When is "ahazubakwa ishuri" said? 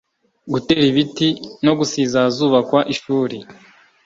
2.19-3.37